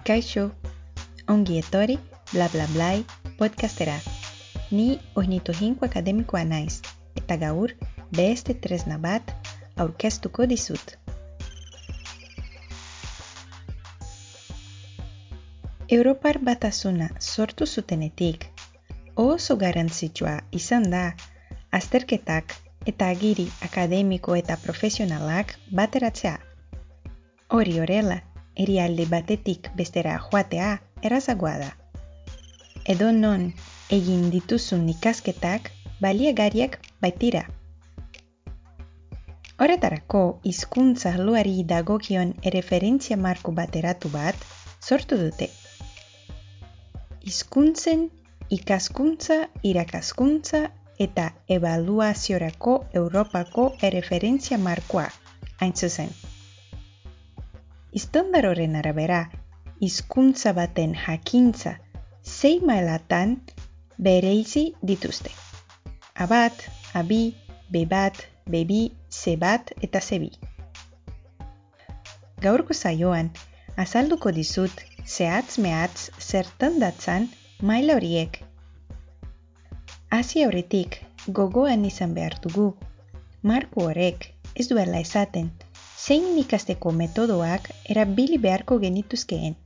[0.00, 0.50] Kaixo,
[1.28, 1.98] ongi etori,
[2.32, 3.04] bla bla blai,
[3.36, 3.98] podcastera.
[4.70, 6.80] Ni oinito hinko akademikoa naiz,
[7.20, 7.74] eta gaur
[8.16, 9.34] beste tresna bat
[9.76, 10.94] aurkeztuko dizut.
[15.90, 18.48] Europar batasuna sortu zutenetik,
[19.16, 21.04] oso garantzitsua izan da
[21.76, 22.56] azterketak
[22.86, 26.38] eta agiri akademiko eta profesionalak bateratzea.
[27.50, 28.20] Hori horrela,
[28.64, 30.70] erialde batetik bestera joatea
[31.02, 31.70] errazagoa da.
[32.94, 33.46] Edo non
[33.96, 37.46] egin dituzun ikasketak baliagariak baitira.
[39.60, 44.46] Horretarako hizkuntza luari dagokion erreferentzia marko bateratu bat
[44.80, 45.50] sortu dute.
[47.20, 48.06] Hizkuntzen
[48.56, 49.36] ikaskuntza,
[49.72, 50.62] irakaskuntza
[51.06, 55.06] eta ebaluaziorako Europako erreferentzia markoa,
[55.60, 56.10] hain zuzen.
[57.92, 59.24] Istandar horren arabera,
[59.82, 61.72] hizkuntza baten jakintza
[62.22, 63.32] zei mailatan
[63.98, 65.30] bereizi dituzte.
[66.14, 66.54] Abat,
[66.94, 67.34] abi,
[67.72, 70.30] bebat, bebi, zebat eta zebi.
[72.40, 73.30] Gaurko zaioan,
[73.76, 77.26] azalduko dizut zehatz mehatz zertan datzan
[77.60, 78.38] maila horiek.
[80.10, 82.68] Hasi horretik gogoan izan behar dugu,
[83.42, 85.50] marko horrek ez duela esaten
[86.00, 89.56] zein ikasteko metodoak erabili beharko genituzkeen.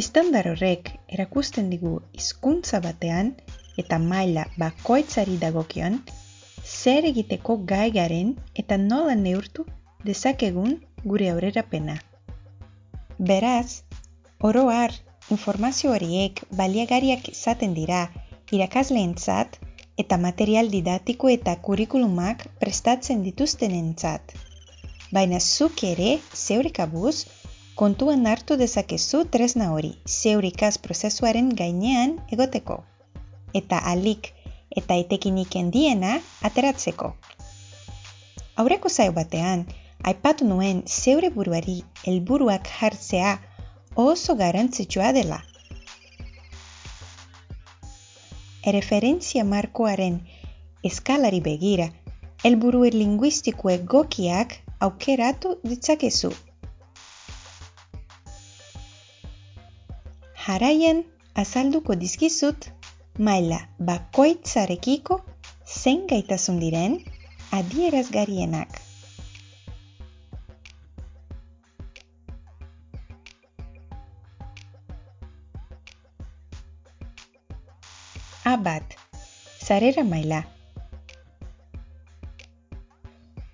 [0.00, 3.30] Istandar horrek erakusten digu hizkuntza batean
[3.82, 5.96] eta maila bakoitzari dagokion
[6.64, 9.64] zer egiteko gai garen eta nola neurtu
[10.04, 11.96] dezakegun gure aurrerapena.
[13.30, 13.82] Beraz,
[14.50, 14.92] oro har,
[15.36, 18.04] informazio horiek baliagariak izaten dira
[18.58, 19.58] irakasleentzat
[20.04, 24.36] eta material didatiko eta kurikulumak prestatzen dituztenentzat
[25.12, 27.26] baina zuk ere zeure kabuz
[27.74, 32.82] kontuan hartu dezakezu tresna hori zeurikaz prozesuaren gainean egoteko
[33.54, 34.32] eta alik
[34.76, 37.14] eta etekinik diena ateratzeko.
[38.56, 39.66] Aurreko zaio batean,
[40.04, 43.38] aipatu nuen zeure buruari helburuak jartzea
[43.96, 45.40] oso garantzitsua dela.
[48.62, 50.20] Erreferentzia markoaren
[50.84, 51.88] eskalari begira,
[52.44, 56.32] helburu linguistiko egokiak aukeratu ditzakezu.
[60.46, 61.02] Jaraian
[61.42, 62.70] azalduko dizkizut
[63.28, 63.58] maila
[63.90, 65.20] bakoitzarekiko
[65.80, 66.96] zein gaitasun diren
[67.58, 68.80] adierazgarienak.
[78.50, 78.96] A bat,
[79.66, 80.40] zarera maila.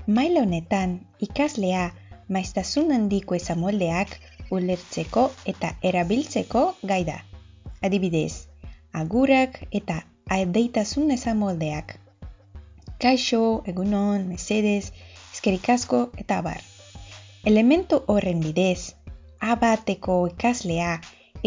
[0.07, 1.91] Maila honetan ikaslea
[2.31, 4.13] maiztasun handiko ezamoldeak
[4.55, 7.17] ulertzeko eta erabiltzeko gai da.
[7.83, 8.47] Adibidez,
[9.01, 9.97] agurak eta
[10.39, 11.97] adeitasun ezamoldeak.
[13.03, 13.43] Kaixo,
[13.75, 14.93] egunon, mesedez,
[15.35, 16.63] eskerik asko eta abar.
[17.45, 18.95] Elementu horren bidez,
[19.41, 21.01] abateko ikaslea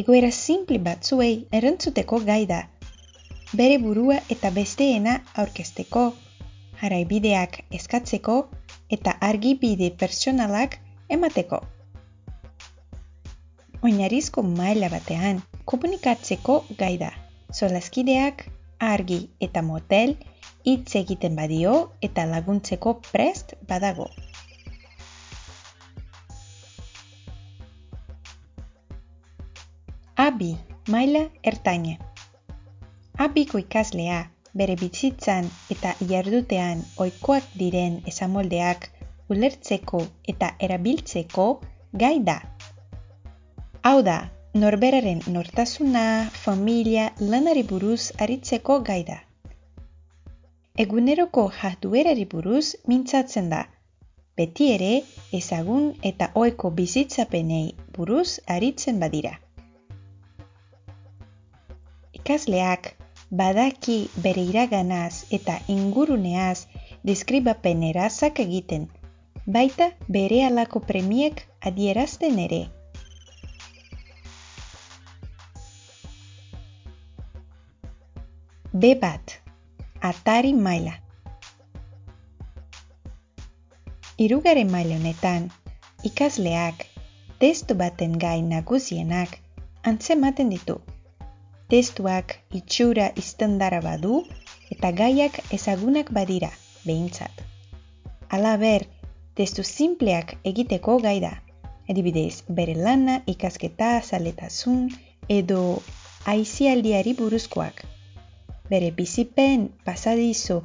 [0.03, 2.65] egoera simple batzuei erantzuteko gai da.
[3.53, 6.11] Bere burua eta besteena aurkezteko
[6.81, 8.35] jaraibideak eskatzeko
[8.95, 10.79] eta argibide pertsonalak
[11.09, 11.59] emateko.
[13.83, 17.11] Oinarizko maila batean komunikatzeko gai da.
[17.51, 18.43] Solaskideak
[18.79, 20.15] argi eta motel
[20.65, 21.75] hitz egiten badio
[22.07, 24.09] eta laguntzeko prest badago.
[30.19, 30.51] Abi,
[30.91, 31.95] maila ertaina.
[33.25, 34.19] Abiko ikaslea
[34.53, 38.89] bere bizitzan eta jardutean ohikoak diren esamoldeak
[39.29, 40.01] ulertzeko
[40.33, 41.47] eta erabiltzeko
[42.03, 42.39] gai da.
[43.83, 44.17] Hau da,
[44.53, 49.19] norberaren nortasuna, familia, lanari buruz aritzeko gai da.
[50.79, 53.65] Eguneroko jarduerari buruz mintzatzen da.
[54.39, 54.91] Beti ere
[55.39, 57.65] ezagun eta ohiko bizitzapenei
[57.97, 59.33] buruz aritzen badira.
[62.19, 62.93] Ikasleak
[63.31, 66.65] badaki bere iraganaz eta inguruneaz
[67.05, 68.87] deskribapen erazak egiten,
[69.45, 72.61] baita bere alako premiek adierazten ere.
[78.73, 79.39] B bat,
[80.01, 80.93] atari maila.
[84.17, 85.49] Irugare maila honetan,
[86.03, 86.85] ikasleak
[87.39, 89.37] testu baten gai nagusienak
[89.83, 90.77] antzematen ditu
[91.69, 94.23] testuak itxura iztendara badu
[94.73, 96.49] eta gaiak ezagunak badira,
[96.85, 97.45] behintzat.
[98.29, 98.87] Ala ber,
[99.35, 101.35] testu simpleak egiteko gai da,
[101.89, 104.91] Adibidez, bere lana, ikasketa, zaletasun
[105.35, 105.61] edo
[106.29, 107.81] aizialdiari buruzkoak.
[108.69, 110.59] Bere bizipen, pasadizo,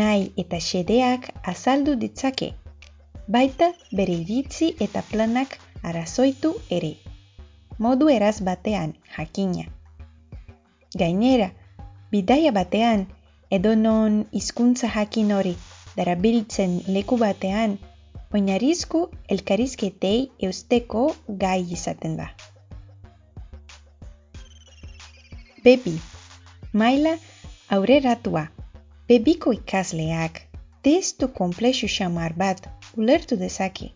[0.00, 2.50] nahi eta xedeak azaldu ditzake.
[3.36, 6.92] Baita bere iritzi eta planak arazoitu ere.
[7.78, 9.64] Modu eraz batean, jakina.
[10.96, 11.50] Gainera,
[12.10, 13.06] bidaia batean,
[13.50, 15.54] edo non hizkuntza jakin hori
[15.96, 17.78] darabiltzen leku batean,
[18.32, 22.28] oinarizku elkarizketei eusteko gai izaten da.
[25.64, 25.98] Bebi,
[26.72, 27.16] maila
[27.70, 28.48] aurreratua.
[29.08, 30.42] Bebiko ikasleak
[30.84, 33.88] testu komplexu xamar bat ulertu dezake.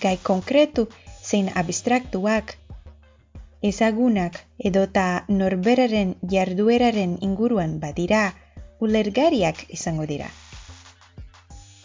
[0.00, 0.86] Gai konkretu
[1.24, 2.56] zein abstraktuak,
[3.62, 8.32] ezagunak edota norberaren jardueraren inguruan badira,
[8.80, 10.28] ulergariak izango dira.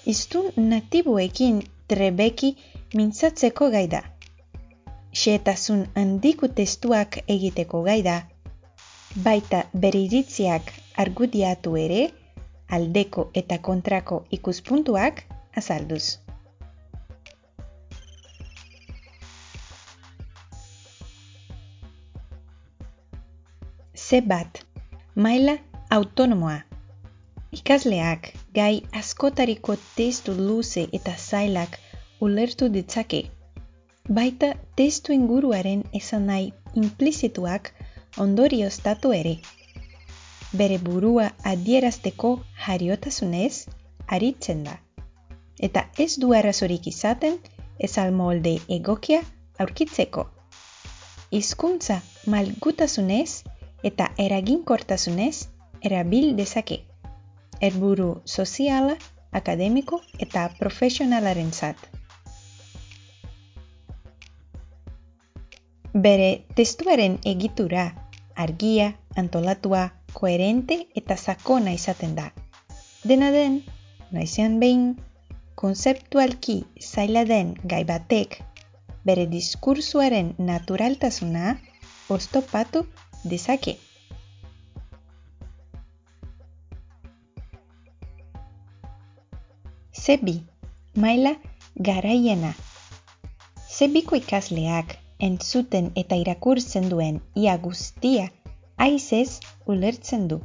[0.06, 2.56] Iztun natiboekin trebeki
[2.95, 4.01] mintzatzeko gai da.
[5.13, 8.18] Xeetasun handiku testuak egiteko gai da,
[9.23, 10.71] baita beriritziak
[11.03, 12.01] argudiatu ere,
[12.71, 15.23] aldeko eta kontrako ikuspuntuak
[15.62, 16.06] azalduz.
[24.12, 24.58] Ze bat,
[25.16, 25.54] maila
[25.90, 26.58] autonomoa.
[27.56, 28.25] Ikasleak
[28.58, 31.78] gai askotariko testu luze eta zailak
[32.28, 33.22] ulertu ditzake.
[34.18, 34.50] Baita
[34.81, 36.50] testu inguruaren esan nahi
[36.81, 37.69] implizituak
[38.25, 39.34] ondorioztatu ere.
[40.64, 42.34] Bere burua adierazteko
[42.66, 43.54] jariotasunez
[44.18, 44.75] aritzen da.
[45.69, 47.40] Eta ez du arazorik izaten
[47.80, 49.24] ez almolde egokia
[49.57, 50.28] aurkitzeko.
[51.31, 52.02] Hizkuntza
[52.36, 53.30] malgutasunez
[53.83, 55.48] eta eraginkortasunez
[55.81, 56.81] erabil dezake.
[57.62, 58.95] Erburu soziala,
[59.31, 61.78] akademiko eta profesionalaren zat.
[65.94, 67.86] Bere testuaren egitura,
[68.36, 72.31] argia, antolatua, koherente eta sakona izaten da.
[73.04, 73.62] Dena den,
[74.12, 74.95] naizean behin,
[75.56, 78.39] konzeptualki zaila den gai batek,
[79.06, 81.57] bere diskursuaren naturaltasuna
[82.10, 82.86] oztopatu
[83.23, 83.77] dezake.
[90.01, 90.41] Zebi,
[90.95, 91.35] maila
[91.75, 92.53] garaiena.
[93.69, 94.95] Zebiko ikasleak
[95.27, 98.29] entzuten eta irakurtzen duen ia guztia
[98.77, 100.39] aizez ulertzen du.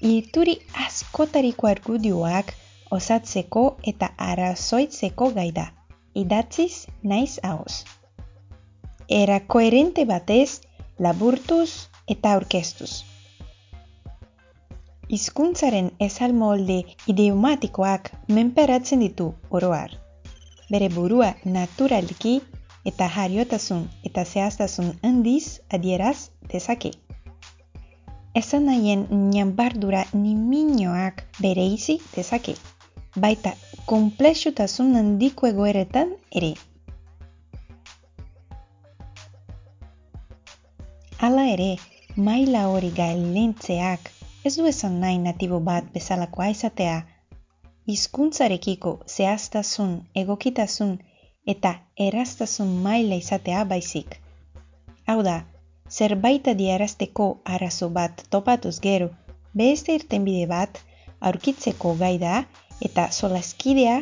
[0.00, 0.56] Ituri
[0.86, 2.54] askotariko argudioak
[2.90, 5.66] osatzeko eta arazoitzeko gaida,
[6.14, 7.84] idatziz naiz haoz.
[9.20, 10.62] Era koherente batez
[11.00, 12.90] laburtuz eta aurkeztuz.
[15.08, 19.96] Hizkuntzaren ezalmolde idiomatikoak menperatzen ditu oroar.
[20.70, 22.34] Bere burua naturalki
[22.86, 26.92] eta jariotasun eta zehaztasun handiz adieraz dezake.
[28.38, 32.54] Esan nahien nianbardura niminoak bere izi dezake,
[33.16, 33.56] baita
[33.90, 36.52] komplexutasun handiko egoeretan ere.
[41.20, 41.76] Hala ere,
[42.16, 44.06] maila hori gailentzeak
[44.48, 46.94] ez du esan nahi natibo bat bezalakoa izatea,
[47.92, 49.90] hizkuntzarekiko zehaztasun,
[50.22, 50.94] egokitasun
[51.54, 51.72] eta
[52.04, 54.16] eraztasun maila izatea baizik.
[55.06, 55.34] Hau da,
[55.98, 59.10] zerbait adierazteko arazo bat topatuz gero,
[59.62, 60.80] beste irtenbide bat
[61.32, 62.38] aurkitzeko gai da
[62.88, 63.98] eta solaskidea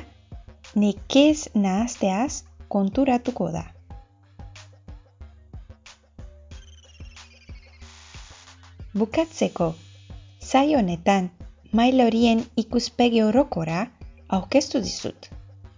[0.87, 2.45] nekez nahazteaz
[2.77, 3.65] konturatuko da.
[8.99, 9.75] Bukatzeko,
[10.43, 11.29] zai honetan,
[11.73, 13.85] maila horien ikuspegi orokora
[14.39, 15.29] aukestu dizut.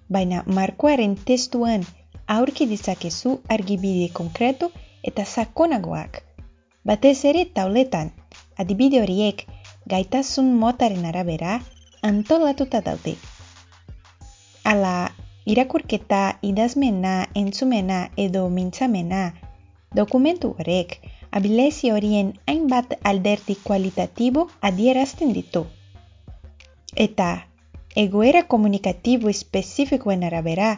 [0.08, 1.84] Baina markoaren testuan
[2.36, 4.70] aurki dizakezu argibide konkretu
[5.10, 6.22] eta sakonagoak.
[6.86, 8.14] Batez ere tauletan,
[8.56, 9.44] adibide horiek
[9.94, 11.60] gaitasun motaren arabera
[12.02, 13.16] antolatuta daude.
[14.64, 15.10] Ala,
[15.44, 19.22] irakurketa, idazmena, entzumena edo mintzamena,
[19.92, 25.64] dokumentu horrek abilezi horien hainbat alderdi kualitatibo adierazten ditu.
[26.96, 27.28] Eta
[27.96, 30.70] egoera komunikatibo espezifikoen arabera,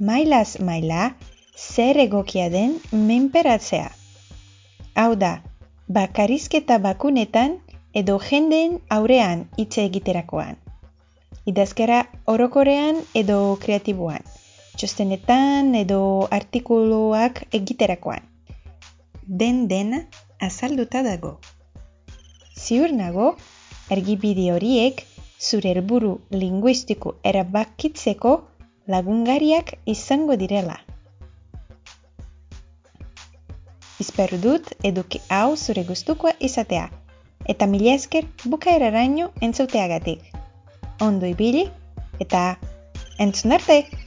[0.00, 1.14] mailaz maila,
[1.56, 3.90] zer egokia den menperatzea.
[4.94, 5.32] Hau da,
[5.88, 7.58] bakarizketa bakunetan
[7.94, 10.60] edo jendeen aurean hitz egiterakoan.
[11.46, 14.22] Idazkera orokorean edo kreatiboan,
[14.76, 18.33] txostenetan edo artikuluak egiterakoan
[19.26, 20.04] den dena
[20.40, 21.38] azalduta dago.
[22.56, 23.34] Ziur nago,
[23.90, 25.04] argibide horiek
[25.40, 28.34] zure helburu linguistiko erabakitzeko
[28.86, 30.78] lagungariak izango direla.
[34.00, 36.88] Espero dut eduki hau zure gustukoa izatea,
[37.48, 40.20] eta mila esker bukaeraraino entzuteagatik.
[41.00, 41.68] Ondo ibili
[42.20, 42.56] eta
[43.18, 44.03] entzun arte!